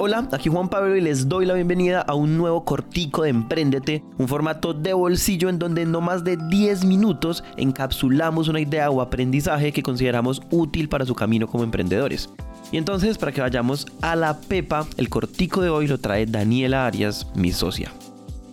Hola, 0.00 0.28
aquí 0.30 0.48
Juan 0.48 0.68
Pablo 0.68 0.94
y 0.94 1.00
les 1.00 1.28
doy 1.28 1.44
la 1.44 1.54
bienvenida 1.54 2.02
a 2.02 2.14
un 2.14 2.38
nuevo 2.38 2.64
cortico 2.64 3.24
de 3.24 3.30
Emprendete, 3.30 4.04
un 4.16 4.28
formato 4.28 4.72
de 4.72 4.92
bolsillo 4.92 5.48
en 5.48 5.58
donde 5.58 5.82
en 5.82 5.90
no 5.90 6.00
más 6.00 6.22
de 6.22 6.36
10 6.36 6.84
minutos 6.84 7.42
encapsulamos 7.56 8.46
una 8.46 8.60
idea 8.60 8.90
o 8.90 9.00
aprendizaje 9.00 9.72
que 9.72 9.82
consideramos 9.82 10.40
útil 10.52 10.88
para 10.88 11.04
su 11.04 11.16
camino 11.16 11.48
como 11.48 11.64
emprendedores. 11.64 12.30
Y 12.70 12.76
entonces, 12.76 13.18
para 13.18 13.32
que 13.32 13.40
vayamos 13.40 13.88
a 14.00 14.14
la 14.14 14.38
pepa, 14.38 14.86
el 14.98 15.08
cortico 15.08 15.62
de 15.62 15.70
hoy 15.70 15.88
lo 15.88 15.98
trae 15.98 16.26
Daniela 16.26 16.86
Arias, 16.86 17.26
mi 17.34 17.50
socia. 17.50 17.90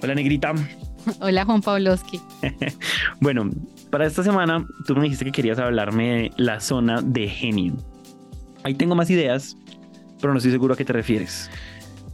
Hola, 0.02 0.16
negrita. 0.16 0.52
Hola, 1.20 1.46
Juan 1.46 1.62
Pabloski. 1.62 2.20
bueno, 3.20 3.52
para 3.92 4.08
esta 4.08 4.24
semana 4.24 4.66
tú 4.88 4.96
me 4.96 5.04
dijiste 5.04 5.26
que 5.26 5.32
querías 5.32 5.60
hablarme 5.60 6.08
de 6.10 6.32
la 6.38 6.60
zona 6.60 7.04
de 7.04 7.28
genio. 7.28 7.76
Ahí 8.64 8.74
tengo 8.74 8.96
más 8.96 9.12
ideas, 9.12 9.56
pero 10.20 10.34
no 10.34 10.38
estoy 10.38 10.52
seguro 10.52 10.74
a 10.74 10.78
qué 10.78 10.86
te 10.86 10.94
refieres. 10.94 11.50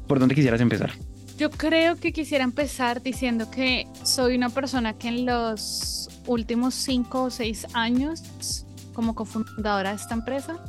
¿Por 0.07 0.19
dónde 0.19 0.35
quisieras 0.35 0.61
empezar? 0.61 0.91
Yo 1.37 1.49
creo 1.49 1.95
que 1.95 2.13
quisiera 2.13 2.43
empezar 2.43 3.01
diciendo 3.01 3.49
que 3.49 3.87
soy 4.03 4.35
una 4.35 4.49
persona 4.49 4.93
que 4.93 5.07
en 5.07 5.25
los 5.25 6.09
últimos 6.27 6.75
cinco 6.75 7.23
o 7.23 7.29
seis 7.29 7.65
años, 7.73 8.65
como 8.93 9.15
cofundadora 9.15 9.89
de 9.89 9.95
esta 9.95 10.13
empresa, 10.13 10.63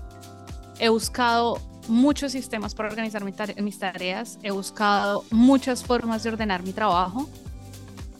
he 0.79 0.89
buscado 0.89 1.61
muchos 1.89 2.33
sistemas 2.33 2.75
para 2.75 2.89
organizar 2.89 3.25
mis 3.25 3.79
tareas, 3.79 4.39
he 4.43 4.51
buscado 4.51 5.25
muchas 5.31 5.85
formas 5.85 6.23
de 6.23 6.31
ordenar 6.31 6.63
mi 6.63 6.73
trabajo, 6.73 7.29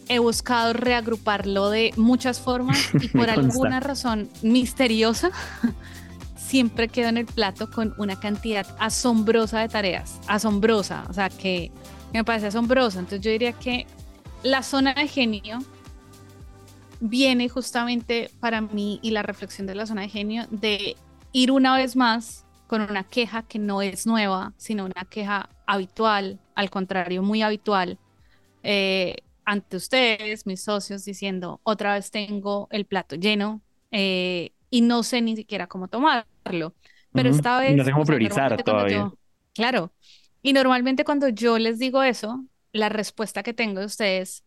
he 0.09 0.19
buscado 0.19 0.73
reagruparlo 0.73 1.71
de 1.71 1.93
muchas 1.97 2.41
formas 2.41 2.79
y 3.01 3.09
por 3.09 3.31
alguna 3.31 3.81
razón 3.81 4.29
misteriosa 4.43 5.31
siempre 6.53 6.89
quedo 6.89 7.09
en 7.09 7.17
el 7.17 7.25
plato 7.25 7.71
con 7.71 7.95
una 7.97 8.21
cantidad 8.21 8.67
asombrosa 8.79 9.61
de 9.61 9.71
tareas, 9.71 10.21
asombrosa, 10.27 11.07
o 11.09 11.15
sea, 11.15 11.31
que 11.31 11.73
me 12.13 12.25
parece 12.25 12.49
asombrosa. 12.49 12.99
Entonces 12.99 13.23
yo 13.23 13.31
diría 13.31 13.55
que 13.55 13.87
la 14.43 14.63
zona 14.63 14.93
de 14.93 15.09
genio 15.09 15.61
viene 17.01 17.49
justamente 17.49 18.31
para 18.39 18.61
mí 18.61 19.01
y 19.01 19.13
la 19.13 19.23
reflexión 19.23 19.67
de 19.67 19.75
la 19.75 19.87
zona 19.87 20.03
de 20.03 20.11
genio 20.11 20.47
de 20.51 20.95
ir 21.33 21.53
una 21.53 21.75
vez 21.75 21.97
más 21.97 22.45
con 22.67 22.83
una 22.83 23.05
queja 23.05 23.45
que 23.45 23.59
no 23.59 23.81
es 23.81 24.07
nueva, 24.07 24.53
sino 24.59 24.85
una 24.85 25.07
queja 25.09 25.49
habitual, 25.65 26.39
al 26.55 26.69
contrario, 26.69 27.23
muy 27.23 27.41
habitual, 27.41 27.99
eh, 28.63 29.17
ante 29.47 29.79
ustedes, 29.79 30.45
mis 30.45 30.63
socios, 30.63 31.03
diciendo, 31.07 31.63
otra 31.63 31.95
vez 31.95 32.11
tengo 32.11 32.69
el 32.71 32.85
plato 32.85 33.17
lleno 33.17 33.63
eh, 33.91 34.53
y 34.69 34.83
no 34.83 35.03
sé 35.03 35.23
ni 35.23 35.35
siquiera 35.35 35.67
cómo 35.67 35.89
tomar. 35.89 36.27
Pero 37.13 37.29
esta 37.29 37.61
vez... 37.61 37.77
no 37.77 37.85
sé 37.85 37.93
cómo 37.93 38.05
priorizar 38.05 38.63
todavía. 38.63 39.11
claro. 39.55 39.93
Y 40.43 40.53
normalmente 40.53 41.05
cuando 41.05 41.29
yo 41.29 41.59
les 41.59 41.79
digo 41.79 42.03
eso, 42.03 42.45
la 42.73 42.89
respuesta 42.89 43.43
que 43.43 43.53
tengo 43.53 43.81
de 43.81 43.87
ustedes, 43.87 44.45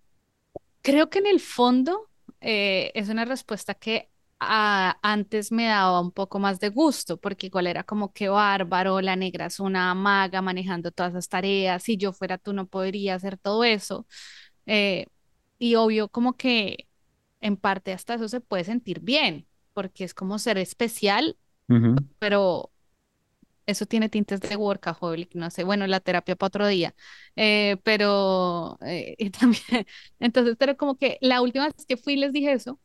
creo 0.81 1.09
que 1.09 1.19
en 1.19 1.27
el 1.27 1.39
fondo 1.39 2.09
eh, 2.41 2.91
es 2.95 3.09
una 3.09 3.25
respuesta 3.25 3.73
que 3.75 4.09
antes 4.39 5.51
me 5.51 5.65
daba 5.65 6.01
un 6.01 6.11
poco 6.11 6.39
más 6.39 6.59
de 6.59 6.69
gusto, 6.69 7.17
porque 7.17 7.47
igual 7.47 7.67
era 7.67 7.83
como 7.83 8.11
que 8.13 8.29
bárbaro, 8.29 9.01
la 9.01 9.15
negra 9.15 9.45
es 9.45 9.59
una 9.59 9.93
maga 9.95 10.41
manejando 10.41 10.91
todas 10.91 11.13
esas 11.13 11.29
tareas, 11.29 11.83
si 11.83 11.97
yo 11.97 12.11
fuera 12.11 12.37
tú 12.37 12.53
no 12.53 12.67
podría 12.67 13.15
hacer 13.15 13.37
todo 13.37 13.63
eso. 13.63 14.05
Eh, 14.65 15.07
y 15.57 15.75
obvio 15.75 16.09
como 16.09 16.35
que 16.35 16.87
en 17.41 17.57
parte 17.57 17.93
hasta 17.93 18.15
eso 18.15 18.27
se 18.27 18.41
puede 18.41 18.65
sentir 18.65 18.99
bien, 18.99 19.47
porque 19.73 20.03
es 20.03 20.13
como 20.13 20.37
ser 20.39 20.57
especial 20.57 21.37
pero 22.19 22.71
eso 23.65 23.85
tiene 23.85 24.09
tintes 24.09 24.41
de 24.41 24.55
workaholic, 24.55 25.35
no 25.35 25.49
sé, 25.49 25.63
bueno, 25.63 25.87
la 25.87 25.99
terapia 25.99 26.35
para 26.35 26.47
otro 26.47 26.67
día, 26.67 26.95
eh, 27.35 27.77
pero 27.83 28.77
eh, 28.81 29.31
también, 29.39 29.85
entonces, 30.19 30.55
pero 30.57 30.77
como 30.77 30.97
que 30.97 31.17
la 31.21 31.41
última 31.41 31.65
vez 31.65 31.85
que 31.87 31.97
fui 31.97 32.15
les 32.15 32.33
dije 32.33 32.53
eso, 32.53 32.79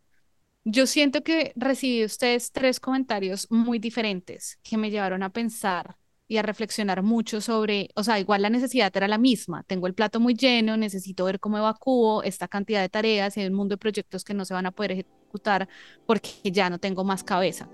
yo 0.64 0.86
siento 0.86 1.22
que 1.22 1.52
recibí 1.56 2.00
de 2.00 2.04
ustedes 2.06 2.52
tres 2.52 2.80
comentarios 2.80 3.46
muy 3.50 3.78
diferentes 3.78 4.58
que 4.62 4.76
me 4.76 4.90
llevaron 4.90 5.22
a 5.22 5.32
pensar 5.32 5.96
y 6.28 6.36
a 6.36 6.42
reflexionar 6.42 7.02
mucho 7.02 7.40
sobre, 7.40 7.90
o 7.96 8.04
sea, 8.04 8.20
igual 8.20 8.42
la 8.42 8.50
necesidad 8.50 8.96
era 8.96 9.08
la 9.08 9.18
misma, 9.18 9.64
tengo 9.64 9.86
el 9.86 9.94
plato 9.94 10.20
muy 10.20 10.34
lleno, 10.34 10.76
necesito 10.76 11.24
ver 11.24 11.40
cómo 11.40 11.58
evacúo 11.58 12.22
esta 12.22 12.46
cantidad 12.46 12.82
de 12.82 12.88
tareas 12.88 13.36
y 13.36 13.40
hay 13.40 13.48
un 13.48 13.54
mundo 13.54 13.72
de 13.74 13.78
proyectos 13.78 14.22
que 14.24 14.34
no 14.34 14.44
se 14.44 14.54
van 14.54 14.66
a 14.66 14.70
poder 14.70 14.92
ejecutar 14.92 15.68
porque 16.06 16.30
ya 16.44 16.70
no 16.70 16.78
tengo 16.78 17.04
más 17.04 17.24
cabeza 17.24 17.68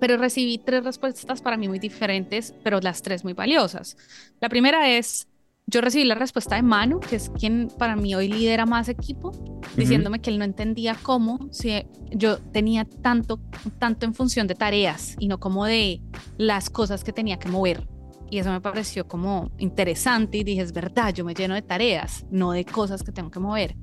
pero 0.00 0.16
recibí 0.16 0.58
tres 0.58 0.84
respuestas 0.84 1.40
para 1.40 1.56
mí 1.56 1.68
muy 1.68 1.78
diferentes, 1.78 2.54
pero 2.62 2.80
las 2.80 3.02
tres 3.02 3.24
muy 3.24 3.32
valiosas. 3.32 3.96
La 4.40 4.48
primera 4.48 4.90
es, 4.90 5.28
yo 5.66 5.80
recibí 5.80 6.04
la 6.04 6.14
respuesta 6.14 6.56
de 6.56 6.62
Manu, 6.62 7.00
que 7.00 7.16
es 7.16 7.30
quien 7.30 7.68
para 7.78 7.96
mí 7.96 8.14
hoy 8.14 8.28
lidera 8.28 8.66
más 8.66 8.88
equipo, 8.88 9.32
diciéndome 9.76 10.20
que 10.20 10.30
él 10.30 10.38
no 10.38 10.44
entendía 10.44 10.96
cómo 11.02 11.48
si 11.50 11.82
yo 12.10 12.38
tenía 12.38 12.84
tanto, 12.84 13.40
tanto 13.78 14.06
en 14.06 14.14
función 14.14 14.46
de 14.46 14.54
tareas 14.54 15.16
y 15.18 15.28
no 15.28 15.40
como 15.40 15.64
de 15.64 16.02
las 16.38 16.70
cosas 16.70 17.02
que 17.02 17.12
tenía 17.12 17.38
que 17.38 17.48
mover. 17.48 17.88
Y 18.30 18.38
eso 18.38 18.50
me 18.50 18.60
pareció 18.60 19.06
como 19.06 19.52
interesante 19.58 20.38
y 20.38 20.44
dije, 20.44 20.60
es 20.60 20.72
verdad, 20.72 21.14
yo 21.14 21.24
me 21.24 21.34
lleno 21.34 21.54
de 21.54 21.62
tareas, 21.62 22.26
no 22.30 22.52
de 22.52 22.64
cosas 22.64 23.02
que 23.02 23.12
tengo 23.12 23.30
que 23.30 23.38
mover. 23.38 23.76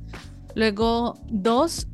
Luego, 0.56 1.16
dos, 1.30 1.88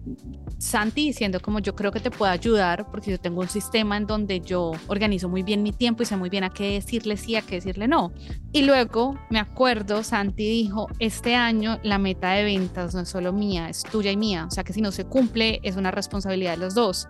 Santi 0.59 1.05
diciendo 1.07 1.39
como 1.39 1.59
yo 1.59 1.73
creo 1.73 1.91
que 1.91 2.01
te 2.01 2.11
puedo 2.11 2.29
ayudar 2.29 2.91
porque 2.91 3.11
yo 3.11 3.19
tengo 3.19 3.39
un 3.39 3.47
sistema 3.47 3.95
en 3.95 4.05
donde 4.05 4.41
yo 4.41 4.73
organizo 4.87 5.29
muy 5.29 5.41
bien 5.41 5.63
mi 5.63 5.71
tiempo 5.71 6.03
y 6.03 6.05
sé 6.05 6.17
muy 6.17 6.29
bien 6.29 6.43
a 6.43 6.49
qué 6.49 6.73
decirle 6.73 7.15
sí, 7.15 7.37
a 7.37 7.41
qué 7.41 7.55
decirle 7.55 7.87
no. 7.87 8.11
Y 8.51 8.63
luego 8.63 9.17
me 9.29 9.39
acuerdo, 9.39 10.03
Santi 10.03 10.43
dijo, 10.43 10.87
este 10.99 11.35
año 11.35 11.79
la 11.83 11.97
meta 11.97 12.31
de 12.31 12.43
ventas 12.43 12.93
no 12.93 13.01
es 13.01 13.09
solo 13.09 13.31
mía, 13.31 13.69
es 13.69 13.83
tuya 13.83 14.11
y 14.11 14.17
mía. 14.17 14.45
O 14.47 14.51
sea 14.51 14.65
que 14.65 14.73
si 14.73 14.81
no 14.81 14.91
se 14.91 15.05
cumple 15.05 15.61
es 15.63 15.77
una 15.77 15.91
responsabilidad 15.91 16.51
de 16.51 16.57
los 16.57 16.75
dos. 16.75 17.07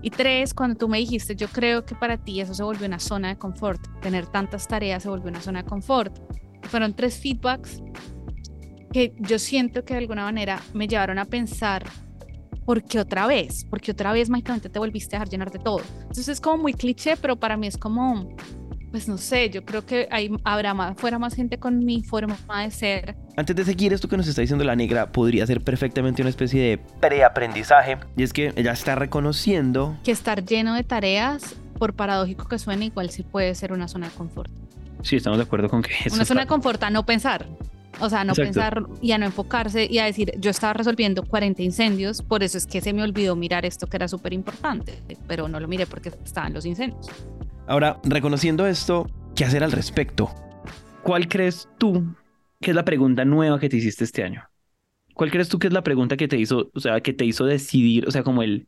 Y 0.00 0.10
tres, 0.10 0.54
cuando 0.54 0.76
tú 0.76 0.86
me 0.88 0.98
dijiste, 0.98 1.34
yo 1.34 1.48
creo 1.48 1.84
que 1.84 1.94
para 1.94 2.18
ti 2.18 2.40
eso 2.40 2.54
se 2.54 2.62
volvió 2.62 2.86
una 2.86 3.00
zona 3.00 3.28
de 3.28 3.38
confort. 3.38 3.80
Tener 4.00 4.26
tantas 4.26 4.68
tareas 4.68 5.02
se 5.02 5.08
volvió 5.08 5.30
una 5.30 5.40
zona 5.40 5.62
de 5.62 5.68
confort. 5.68 6.16
Fueron 6.68 6.94
tres 6.94 7.18
feedbacks 7.18 7.82
que 8.94 9.12
yo 9.18 9.40
siento 9.40 9.84
que 9.84 9.94
de 9.94 9.98
alguna 9.98 10.22
manera 10.22 10.62
me 10.72 10.86
llevaron 10.86 11.18
a 11.18 11.24
pensar, 11.24 11.82
¿por 12.64 12.84
qué 12.84 13.00
otra 13.00 13.26
vez? 13.26 13.66
Porque 13.68 13.90
otra 13.90 14.12
vez 14.12 14.30
mágicamente 14.30 14.68
te 14.68 14.78
volviste 14.78 15.16
a 15.16 15.18
dejar 15.18 15.30
llenar 15.30 15.50
de 15.50 15.58
todo. 15.58 15.80
Entonces 16.02 16.28
es 16.28 16.40
como 16.40 16.62
muy 16.62 16.74
cliché, 16.74 17.16
pero 17.16 17.34
para 17.34 17.56
mí 17.56 17.66
es 17.66 17.76
como, 17.76 18.36
pues 18.92 19.08
no 19.08 19.18
sé, 19.18 19.50
yo 19.50 19.64
creo 19.64 19.84
que 19.84 20.06
hay, 20.12 20.30
habrá 20.44 20.74
más, 20.74 20.96
fuera 20.96 21.18
más 21.18 21.34
gente 21.34 21.58
con 21.58 21.84
mi 21.84 22.04
forma 22.04 22.36
de 22.62 22.70
ser. 22.70 23.16
Antes 23.36 23.56
de 23.56 23.64
seguir 23.64 23.92
esto 23.92 24.08
que 24.08 24.16
nos 24.16 24.28
está 24.28 24.42
diciendo 24.42 24.62
la 24.62 24.76
negra, 24.76 25.10
podría 25.10 25.44
ser 25.44 25.60
perfectamente 25.60 26.22
una 26.22 26.30
especie 26.30 26.62
de 26.62 26.78
preaprendizaje. 27.00 27.98
Y 28.16 28.22
es 28.22 28.32
que 28.32 28.52
ella 28.54 28.70
está 28.70 28.94
reconociendo 28.94 29.98
que 30.04 30.12
estar 30.12 30.44
lleno 30.44 30.72
de 30.72 30.84
tareas, 30.84 31.56
por 31.80 31.94
paradójico 31.94 32.46
que 32.46 32.60
suene, 32.60 32.84
igual 32.84 33.10
sí 33.10 33.24
puede 33.24 33.56
ser 33.56 33.72
una 33.72 33.88
zona 33.88 34.08
de 34.08 34.14
confort. 34.14 34.52
Sí, 35.02 35.16
estamos 35.16 35.40
de 35.40 35.42
acuerdo 35.42 35.68
con 35.68 35.82
que 35.82 35.90
es 36.04 36.12
una 36.12 36.24
zona 36.24 36.42
de 36.42 36.46
confort 36.46 36.80
a 36.84 36.90
no 36.90 37.04
pensar. 37.04 37.44
O 38.00 38.10
sea, 38.10 38.24
no 38.24 38.34
pensar 38.34 38.84
y 39.00 39.12
a 39.12 39.18
no 39.18 39.26
enfocarse 39.26 39.86
y 39.90 39.98
a 39.98 40.04
decir, 40.04 40.32
yo 40.38 40.50
estaba 40.50 40.72
resolviendo 40.72 41.22
40 41.22 41.62
incendios, 41.62 42.22
por 42.22 42.42
eso 42.42 42.58
es 42.58 42.66
que 42.66 42.80
se 42.80 42.92
me 42.92 43.02
olvidó 43.02 43.36
mirar 43.36 43.64
esto 43.64 43.86
que 43.86 43.96
era 43.96 44.08
súper 44.08 44.32
importante, 44.32 45.00
pero 45.26 45.48
no 45.48 45.60
lo 45.60 45.68
miré 45.68 45.86
porque 45.86 46.10
estaban 46.24 46.52
los 46.52 46.66
incendios. 46.66 47.08
Ahora, 47.66 48.00
reconociendo 48.04 48.66
esto, 48.66 49.06
¿qué 49.34 49.44
hacer 49.44 49.64
al 49.64 49.72
respecto? 49.72 50.30
¿Cuál 51.02 51.28
crees 51.28 51.68
tú 51.78 52.04
que 52.60 52.70
es 52.70 52.76
la 52.76 52.84
pregunta 52.84 53.24
nueva 53.24 53.58
que 53.58 53.68
te 53.68 53.76
hiciste 53.76 54.04
este 54.04 54.24
año? 54.24 54.42
¿Cuál 55.14 55.30
crees 55.30 55.48
tú 55.48 55.58
que 55.58 55.68
es 55.68 55.72
la 55.72 55.84
pregunta 55.84 56.16
que 56.16 56.28
te 56.28 56.36
hizo, 56.36 56.70
o 56.74 56.80
sea, 56.80 57.00
que 57.00 57.12
te 57.12 57.24
hizo 57.24 57.44
decidir, 57.44 58.06
o 58.08 58.10
sea, 58.10 58.24
como 58.24 58.42
el, 58.42 58.66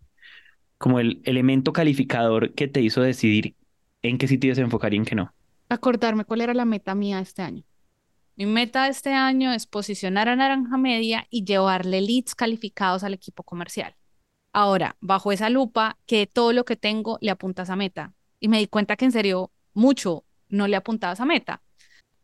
como 0.79 1.01
el 1.01 1.21
elemento 1.25 1.73
calificador 1.73 2.55
que 2.55 2.69
te 2.69 2.81
hizo 2.81 3.03
decidir 3.03 3.55
en 4.03 4.19
qué 4.19 4.29
sitio 4.29 4.55
se 4.55 4.61
enfocar 4.61 4.95
y 4.95 4.99
en 4.99 5.05
qué 5.05 5.15
no? 5.15 5.33
Acordarme 5.69 6.25
cuál 6.25 6.43
era 6.43 6.55
la 6.55 6.65
meta 6.65 6.95
mía 6.95 7.19
este 7.21 7.43
año. 7.43 7.65
Mi 8.37 8.45
meta 8.45 8.87
este 8.89 9.15
año 9.15 9.53
es 9.55 9.67
posicionar 9.67 10.29
a 10.29 10.37
Naranja 10.37 10.77
Media 10.77 11.27
y 11.31 11.45
llevarle 11.45 12.03
leads 12.03 12.35
calificados 12.35 13.03
al 13.03 13.15
equipo 13.15 13.43
comercial. 13.43 13.97
Ahora, 14.53 14.97
bajo 15.01 15.33
esa 15.33 15.49
lupa, 15.49 15.99
que 16.05 16.27
todo 16.27 16.53
lo 16.53 16.67
que 16.67 16.77
tengo 16.77 17.17
le 17.23 17.31
apunta 17.31 17.63
a 17.63 17.65
esa 17.65 17.77
meta. 17.77 18.13
Y 18.39 18.49
me 18.49 18.59
di 18.59 18.67
cuenta 18.67 18.97
que 18.97 19.07
en 19.07 19.13
serio, 19.13 19.53
mucho 19.73 20.25
no 20.51 20.69
le 20.69 20.77
apuntaba 20.77 21.13
a 21.13 21.15
esa 21.15 21.25
meta. 21.25 21.63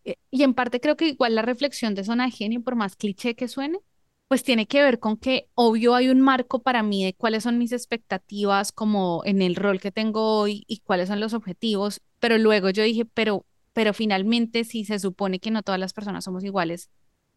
Eh, 0.04 0.16
y 0.30 0.42
en 0.42 0.52
parte 0.52 0.80
creo 0.80 0.98
que 0.98 1.08
igual 1.08 1.34
la 1.34 1.42
reflexión 1.42 1.94
de 1.94 2.04
zona 2.04 2.26
de 2.26 2.32
genio, 2.32 2.62
por 2.62 2.76
más 2.76 2.94
cliché 2.94 3.34
que 3.34 3.48
suene, 3.48 3.80
pues 4.28 4.44
tiene 4.44 4.66
que 4.66 4.82
ver 4.82 4.98
con 4.98 5.16
que 5.16 5.48
obvio 5.54 5.94
hay 5.94 6.10
un 6.10 6.20
marco 6.20 6.62
para 6.62 6.82
mí 6.82 7.04
de 7.04 7.14
cuáles 7.14 7.44
son 7.44 7.56
mis 7.58 7.72
expectativas 7.72 8.72
como 8.72 9.22
en 9.24 9.40
el 9.40 9.56
rol 9.56 9.80
que 9.80 9.92
tengo 9.92 10.38
hoy 10.38 10.64
y 10.66 10.80
cuáles 10.80 11.08
son 11.08 11.20
los 11.20 11.32
objetivos, 11.34 12.02
pero 12.18 12.36
luego 12.38 12.70
yo 12.70 12.82
dije, 12.82 13.04
pero 13.06 13.46
pero 13.72 13.94
finalmente 13.94 14.64
si 14.64 14.84
se 14.84 14.98
supone 14.98 15.38
que 15.40 15.50
no 15.50 15.62
todas 15.62 15.80
las 15.80 15.92
personas 15.92 16.24
somos 16.24 16.44
iguales, 16.44 16.90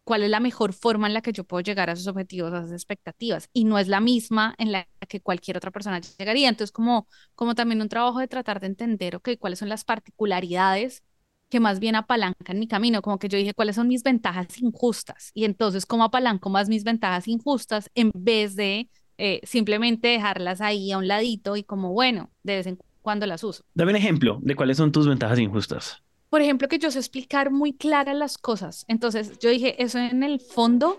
¿cuál 0.04 0.22
es 0.22 0.30
la 0.30 0.40
mejor 0.40 0.72
forma 0.72 1.08
en 1.08 1.14
la 1.14 1.20
que 1.20 1.32
yo 1.32 1.44
puedo 1.44 1.62
llegar 1.62 1.90
a 1.90 1.94
esos 1.94 2.06
objetivos, 2.06 2.52
a 2.52 2.58
esas 2.58 2.72
expectativas? 2.72 3.50
Y 3.52 3.64
no 3.64 3.78
es 3.78 3.88
la 3.88 4.00
misma 4.00 4.54
en 4.58 4.72
la 4.72 4.86
que 5.08 5.20
cualquier 5.20 5.56
otra 5.56 5.72
persona 5.72 6.00
llegaría. 6.00 6.48
Entonces, 6.48 6.70
como, 6.72 7.08
como 7.34 7.54
también 7.56 7.82
un 7.82 7.88
trabajo 7.88 8.20
de 8.20 8.28
tratar 8.28 8.60
de 8.60 8.68
entender, 8.68 9.16
ok, 9.16 9.30
cuáles 9.38 9.58
son 9.58 9.68
las 9.68 9.84
particularidades 9.84 11.02
que 11.48 11.60
más 11.60 11.80
bien 11.80 11.96
apalancan 11.96 12.58
mi 12.58 12.68
camino, 12.68 13.02
como 13.02 13.18
que 13.18 13.28
yo 13.28 13.38
dije, 13.38 13.54
¿cuáles 13.54 13.76
son 13.76 13.88
mis 13.88 14.02
ventajas 14.02 14.60
injustas? 14.60 15.30
Y 15.34 15.44
entonces, 15.44 15.86
¿cómo 15.86 16.04
apalanco 16.04 16.50
más 16.50 16.68
mis 16.68 16.84
ventajas 16.84 17.28
injustas 17.28 17.90
en 17.94 18.10
vez 18.14 18.56
de 18.56 18.88
eh, 19.18 19.40
simplemente 19.44 20.08
dejarlas 20.08 20.60
ahí 20.60 20.92
a 20.92 20.98
un 20.98 21.08
ladito 21.08 21.56
y 21.56 21.64
como, 21.64 21.92
bueno, 21.92 22.30
de 22.42 22.56
vez 22.56 22.66
en 22.66 22.78
cuando 23.02 23.26
las 23.26 23.44
uso? 23.44 23.64
Dame 23.74 23.92
un 23.92 23.96
ejemplo 23.96 24.38
de 24.42 24.54
cuáles 24.56 24.76
son 24.76 24.92
tus 24.92 25.08
ventajas 25.08 25.38
injustas. 25.38 26.02
Por 26.30 26.42
ejemplo, 26.42 26.68
que 26.68 26.78
yo 26.78 26.90
sé 26.90 26.98
explicar 26.98 27.50
muy 27.50 27.72
claras 27.72 28.16
las 28.16 28.38
cosas. 28.38 28.84
Entonces, 28.88 29.38
yo 29.38 29.50
dije, 29.50 29.80
eso 29.82 29.98
en 29.98 30.22
el 30.22 30.40
fondo, 30.40 30.98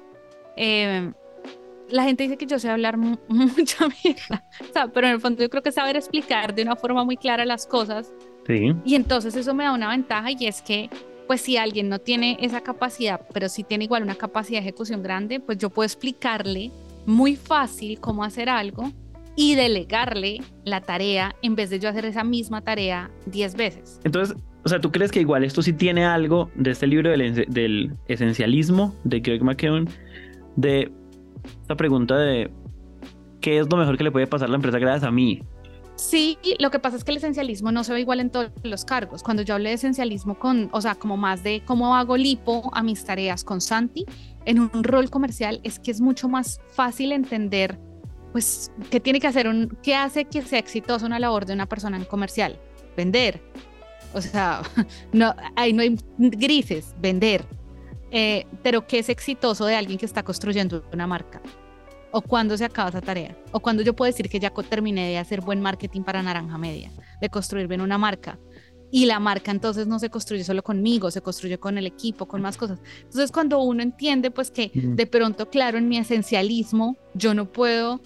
eh, 0.56 1.12
la 1.90 2.04
gente 2.04 2.24
dice 2.24 2.38
que 2.38 2.46
yo 2.46 2.60
sé 2.60 2.70
hablar 2.70 2.98
mucha 3.28 3.88
mierda, 4.04 4.44
pero 4.94 5.08
en 5.08 5.14
el 5.14 5.22
fondo 5.22 5.44
yo 5.44 5.50
creo 5.50 5.64
que 5.64 5.72
saber 5.72 5.96
explicar 5.96 6.56
de 6.56 6.64
una 6.64 6.76
forma 6.76 7.04
muy 7.04 7.18
clara 7.18 7.46
las 7.46 7.68
cosas. 7.68 8.14
Sí. 8.46 8.74
Y 8.86 8.96
entonces 8.96 9.36
eso 9.36 9.54
me 9.54 9.66
da 9.66 9.74
una 9.74 9.90
ventaja 9.90 10.32
y 10.32 10.48
es 10.48 10.62
que, 10.62 10.90
pues 11.28 11.42
si 11.42 11.58
alguien 11.58 11.90
no 11.90 12.00
tiene 12.00 12.38
esa 12.40 12.62
capacidad, 12.62 13.20
pero 13.34 13.50
sí 13.50 13.64
tiene 13.64 13.84
igual 13.84 14.04
una 14.04 14.16
capacidad 14.16 14.62
de 14.62 14.68
ejecución 14.68 15.04
grande, 15.04 15.42
pues 15.42 15.58
yo 15.58 15.70
puedo 15.70 15.86
explicarle 15.86 16.72
muy 17.06 17.36
fácil 17.36 18.00
cómo 18.00 18.24
hacer 18.24 18.48
algo 18.50 18.92
y 19.36 19.56
delegarle 19.56 20.42
la 20.64 20.82
tarea 20.82 21.36
en 21.42 21.56
vez 21.56 21.70
de 21.70 21.80
yo 21.80 21.90
hacer 21.90 22.06
esa 22.06 22.24
misma 22.24 22.62
tarea 22.62 23.12
10 23.28 23.56
veces. 23.56 24.00
Entonces, 24.04 24.36
o 24.68 24.70
sea, 24.70 24.82
¿tú 24.82 24.92
crees 24.92 25.14
que 25.14 25.22
igual 25.22 25.46
esto 25.46 25.62
sí 25.62 25.72
tiene 25.72 26.04
algo 26.04 26.52
de 26.56 26.72
este 26.72 26.88
libro 26.88 27.10
del, 27.10 27.96
esencialismo 28.10 28.94
de 29.06 29.22
Greg 29.22 29.42
McKeown? 29.42 29.88
De 30.58 30.92
esta 31.62 31.78
pregunta 31.78 32.18
de 32.18 32.52
¿qué 33.40 33.60
es 33.60 33.72
lo 33.72 33.78
mejor 33.78 33.98
que 33.98 34.04
le 34.04 34.12
puede 34.12 34.28
pasar 34.28 34.50
a 34.50 34.52
la 34.52 34.58
empresa 34.58 34.78
gracias 34.78 35.06
a 35.06 35.12
mí? 35.12 35.42
Sí, 35.96 36.38
lo 36.60 36.70
que 36.70 36.80
pasa 36.80 36.98
es 36.98 37.06
que 37.06 37.12
el 37.12 37.18
esencialismo 37.18 37.72
no 37.72 37.86
se 37.86 37.94
ve 37.94 38.02
igual 38.02 38.20
en 38.20 38.30
todos 38.30 38.52
los 38.64 38.84
cargos. 38.84 39.24
Cuando 39.24 39.42
yo 39.42 39.54
hablé 39.54 39.70
de 39.70 39.76
esencialismo 39.76 40.38
con, 40.38 40.68
o 40.74 40.82
sea, 40.82 40.96
como 40.96 41.16
más 41.16 41.44
de 41.44 41.64
cómo 41.64 41.96
hago 41.96 42.18
lipo 42.18 42.70
a 42.74 42.84
mis 42.84 43.06
tareas 43.06 43.46
con 43.46 43.62
Santi, 43.62 44.06
en 44.44 44.60
un 44.60 44.84
rol 44.84 45.10
comercial 45.10 45.62
es 45.64 45.80
que 45.80 45.92
es 45.92 46.02
mucho 46.02 46.28
más 46.28 46.60
fácil 46.72 47.14
entender, 47.14 47.80
pues, 48.34 48.70
qué 48.92 49.00
tiene 49.00 49.22
que 49.22 49.28
hacer, 49.28 49.48
un, 49.48 49.78
qué 49.82 49.96
hace 49.96 50.26
que 50.26 50.42
sea 50.42 50.60
exitoso 50.60 51.06
una 51.06 51.20
labor 51.20 51.46
de 51.46 51.54
una 51.54 51.68
persona 51.68 51.96
en 51.96 52.04
comercial. 52.04 52.60
Vender. 52.98 53.42
O 54.14 54.22
sea, 54.22 54.62
no, 55.14 55.36
ahí 55.56 55.74
no 55.74 55.82
hay 55.82 55.98
grises, 56.18 56.96
vender. 57.00 57.46
Eh, 58.12 58.46
pero 58.64 58.88
qué 58.88 59.00
es 59.00 59.10
exitoso 59.10 59.66
de 59.66 59.76
alguien 59.76 59.98
que 59.98 60.06
está 60.06 60.24
construyendo 60.24 60.86
una 60.94 61.08
marca 61.08 61.42
o 62.12 62.22
cuándo 62.22 62.56
se 62.58 62.64
acaba 62.64 62.90
esa 62.90 63.02
tarea 63.02 63.38
o 63.52 63.60
cuándo 63.60 63.84
yo 63.84 63.94
puedo 63.94 64.10
decir 64.10 64.30
que 64.30 64.40
ya 64.40 64.50
terminé 64.50 65.10
de 65.10 65.18
hacer 65.18 65.42
buen 65.42 65.62
marketing 65.62 66.02
para 66.04 66.24
Naranja 66.24 66.58
Media, 66.58 66.90
de 67.20 67.30
construir 67.30 67.68
bien 67.68 67.82
una 67.82 67.98
marca. 67.98 68.40
Y 68.90 69.06
la 69.06 69.20
marca 69.20 69.52
entonces 69.52 69.86
no 69.86 70.00
se 70.00 70.10
construye 70.10 70.46
solo 70.46 70.64
conmigo, 70.64 71.12
se 71.12 71.22
construye 71.22 71.58
con 71.58 71.78
el 71.78 71.86
equipo, 71.86 72.26
con 72.26 72.42
más 72.42 72.56
cosas. 72.56 72.80
Entonces 73.02 73.34
cuando 73.34 73.60
uno 73.60 73.84
entiende 73.84 74.32
pues 74.32 74.50
que 74.50 74.72
de 74.74 75.06
pronto, 75.06 75.50
claro, 75.50 75.78
en 75.78 75.90
mi 75.90 75.98
esencialismo 75.98 76.96
yo 77.14 77.34
no 77.34 77.52
puedo 77.52 78.00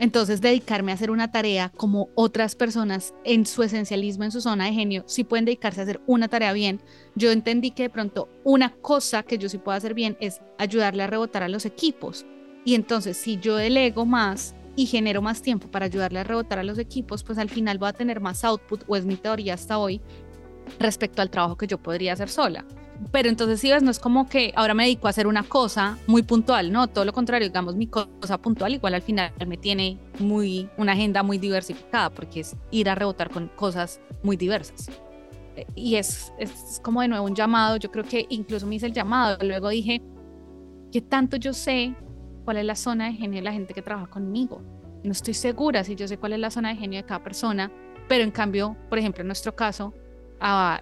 entonces, 0.00 0.40
dedicarme 0.40 0.92
a 0.92 0.94
hacer 0.94 1.10
una 1.10 1.30
tarea 1.30 1.70
como 1.76 2.08
otras 2.14 2.54
personas 2.54 3.12
en 3.22 3.44
su 3.44 3.62
esencialismo, 3.62 4.24
en 4.24 4.32
su 4.32 4.40
zona 4.40 4.64
de 4.64 4.72
genio, 4.72 5.04
sí 5.06 5.24
pueden 5.24 5.44
dedicarse 5.44 5.80
a 5.80 5.82
hacer 5.82 6.00
una 6.06 6.26
tarea 6.26 6.54
bien. 6.54 6.80
Yo 7.16 7.30
entendí 7.30 7.72
que 7.72 7.82
de 7.82 7.90
pronto 7.90 8.30
una 8.42 8.72
cosa 8.72 9.22
que 9.22 9.36
yo 9.36 9.50
sí 9.50 9.58
puedo 9.58 9.76
hacer 9.76 9.92
bien 9.92 10.16
es 10.18 10.40
ayudarle 10.56 11.02
a 11.02 11.06
rebotar 11.06 11.42
a 11.42 11.50
los 11.50 11.66
equipos. 11.66 12.24
Y 12.64 12.76
entonces, 12.76 13.18
si 13.18 13.36
yo 13.36 13.56
delego 13.56 14.06
más 14.06 14.54
y 14.74 14.86
genero 14.86 15.20
más 15.20 15.42
tiempo 15.42 15.70
para 15.70 15.84
ayudarle 15.84 16.20
a 16.20 16.24
rebotar 16.24 16.58
a 16.58 16.64
los 16.64 16.78
equipos, 16.78 17.22
pues 17.22 17.36
al 17.36 17.50
final 17.50 17.76
voy 17.76 17.90
a 17.90 17.92
tener 17.92 18.20
más 18.20 18.42
output, 18.42 18.84
o 18.88 18.96
es 18.96 19.04
mi 19.04 19.16
teoría 19.16 19.52
hasta 19.52 19.76
hoy, 19.76 20.00
respecto 20.78 21.20
al 21.20 21.28
trabajo 21.28 21.58
que 21.58 21.66
yo 21.66 21.76
podría 21.76 22.14
hacer 22.14 22.30
sola 22.30 22.64
pero 23.12 23.28
entonces 23.28 23.60
si 23.60 23.70
ves, 23.70 23.82
no 23.82 23.90
es 23.90 23.98
como 23.98 24.28
que 24.28 24.52
ahora 24.56 24.74
me 24.74 24.84
dedico 24.84 25.06
a 25.06 25.10
hacer 25.10 25.26
una 25.26 25.42
cosa 25.42 25.98
muy 26.06 26.22
puntual, 26.22 26.70
no, 26.70 26.86
todo 26.88 27.04
lo 27.04 27.12
contrario, 27.12 27.48
digamos, 27.48 27.74
mi 27.74 27.86
cosa 27.86 28.38
puntual 28.38 28.74
igual 28.74 28.94
al 28.94 29.02
final 29.02 29.32
me 29.46 29.56
tiene 29.56 29.98
muy, 30.18 30.68
una 30.76 30.92
agenda 30.92 31.22
muy 31.22 31.38
diversificada, 31.38 32.10
porque 32.10 32.40
es 32.40 32.56
ir 32.70 32.88
a 32.88 32.94
rebotar 32.94 33.30
con 33.30 33.48
cosas 33.48 34.00
muy 34.22 34.36
diversas. 34.36 34.88
Eh, 35.56 35.66
y 35.74 35.96
es, 35.96 36.32
es 36.38 36.80
como 36.82 37.00
de 37.00 37.08
nuevo 37.08 37.24
un 37.24 37.34
llamado, 37.34 37.76
yo 37.76 37.90
creo 37.90 38.04
que 38.04 38.26
incluso 38.28 38.66
me 38.66 38.76
hice 38.76 38.86
el 38.86 38.92
llamado, 38.92 39.38
luego 39.42 39.70
dije, 39.70 40.02
que 40.92 41.00
tanto 41.00 41.36
yo 41.36 41.52
sé 41.52 41.94
cuál 42.44 42.58
es 42.58 42.64
la 42.64 42.76
zona 42.76 43.06
de 43.06 43.12
genio 43.12 43.38
de 43.38 43.44
la 43.44 43.52
gente 43.52 43.74
que 43.74 43.82
trabaja 43.82 44.08
conmigo? 44.08 44.62
No 45.02 45.12
estoy 45.12 45.34
segura 45.34 45.84
si 45.84 45.94
yo 45.94 46.06
sé 46.06 46.18
cuál 46.18 46.34
es 46.34 46.38
la 46.38 46.50
zona 46.50 46.70
de 46.70 46.76
genio 46.76 46.98
de 46.98 47.06
cada 47.06 47.22
persona, 47.22 47.70
pero 48.08 48.24
en 48.24 48.30
cambio, 48.30 48.76
por 48.88 48.98
ejemplo, 48.98 49.22
en 49.22 49.28
nuestro 49.28 49.54
caso, 49.54 49.94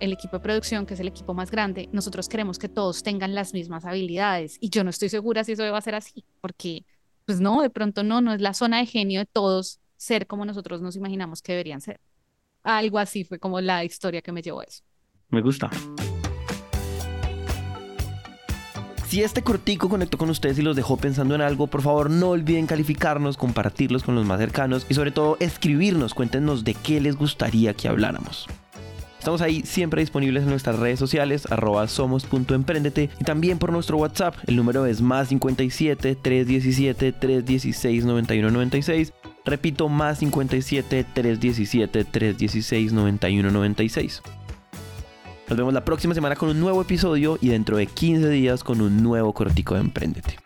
el 0.00 0.12
equipo 0.12 0.36
de 0.36 0.42
producción, 0.42 0.86
que 0.86 0.94
es 0.94 1.00
el 1.00 1.08
equipo 1.08 1.34
más 1.34 1.50
grande, 1.50 1.88
nosotros 1.92 2.28
queremos 2.28 2.58
que 2.58 2.68
todos 2.68 3.02
tengan 3.02 3.34
las 3.34 3.52
mismas 3.52 3.84
habilidades 3.84 4.56
y 4.60 4.70
yo 4.70 4.84
no 4.84 4.90
estoy 4.90 5.08
segura 5.08 5.44
si 5.44 5.52
eso 5.52 5.70
va 5.70 5.78
a 5.78 5.82
ser 5.82 5.94
así, 5.94 6.24
porque 6.40 6.84
pues 7.24 7.40
no, 7.40 7.60
de 7.60 7.70
pronto 7.70 8.04
no, 8.04 8.20
no 8.20 8.32
es 8.32 8.40
la 8.40 8.54
zona 8.54 8.78
de 8.78 8.86
genio 8.86 9.20
de 9.20 9.26
todos 9.26 9.80
ser 9.96 10.26
como 10.26 10.44
nosotros 10.44 10.80
nos 10.80 10.96
imaginamos 10.96 11.42
que 11.42 11.52
deberían 11.52 11.80
ser. 11.80 12.00
Algo 12.62 12.98
así 12.98 13.24
fue 13.24 13.38
como 13.38 13.60
la 13.60 13.84
historia 13.84 14.22
que 14.22 14.32
me 14.32 14.42
llevó 14.42 14.60
a 14.60 14.64
eso. 14.64 14.82
Me 15.28 15.42
gusta. 15.42 15.70
Si 19.06 19.22
este 19.22 19.42
cortico 19.42 19.88
conectó 19.88 20.18
con 20.18 20.28
ustedes 20.28 20.58
y 20.58 20.62
los 20.62 20.76
dejó 20.76 20.98
pensando 20.98 21.34
en 21.34 21.40
algo, 21.40 21.66
por 21.66 21.80
favor 21.80 22.10
no 22.10 22.30
olviden 22.30 22.66
calificarnos, 22.66 23.38
compartirlos 23.38 24.02
con 24.02 24.14
los 24.14 24.26
más 24.26 24.38
cercanos 24.38 24.86
y 24.88 24.94
sobre 24.94 25.10
todo 25.12 25.38
escribirnos, 25.40 26.12
cuéntenos 26.12 26.62
de 26.62 26.74
qué 26.74 27.00
les 27.00 27.16
gustaría 27.16 27.72
que 27.72 27.88
habláramos. 27.88 28.46
Estamos 29.18 29.40
ahí 29.40 29.62
siempre 29.64 30.00
disponibles 30.00 30.44
en 30.44 30.50
nuestras 30.50 30.78
redes 30.78 30.98
sociales, 30.98 31.50
arroba 31.50 31.88
somos.emprendete 31.88 33.10
y 33.20 33.24
también 33.24 33.58
por 33.58 33.72
nuestro 33.72 33.96
WhatsApp. 33.98 34.36
El 34.46 34.56
número 34.56 34.86
es 34.86 35.00
más 35.00 35.28
57 35.28 36.14
317 36.14 37.12
316 37.12 38.04
9196. 38.04 39.12
Repito, 39.44 39.88
más 39.88 40.18
57 40.18 41.04
317 41.12 42.04
316 42.04 42.92
9196. 42.92 44.22
Nos 45.48 45.58
vemos 45.58 45.72
la 45.72 45.84
próxima 45.84 46.14
semana 46.14 46.36
con 46.36 46.50
un 46.50 46.60
nuevo 46.60 46.82
episodio 46.82 47.38
y 47.40 47.48
dentro 47.48 47.78
de 47.78 47.86
15 47.86 48.28
días 48.28 48.62
con 48.62 48.80
un 48.80 49.02
nuevo 49.02 49.32
cortico 49.32 49.74
de 49.74 49.80
Emprendete. 49.80 50.36